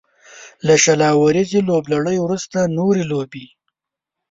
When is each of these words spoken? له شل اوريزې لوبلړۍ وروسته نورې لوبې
له 0.67 0.75
شل 0.83 1.01
اوريزې 1.15 1.59
لوبلړۍ 1.69 2.17
وروسته 2.21 2.59
نورې 2.77 3.03
لوبې 3.11 3.45